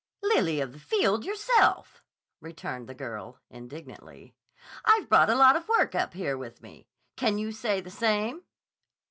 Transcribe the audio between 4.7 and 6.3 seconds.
"I've brought a lot of work up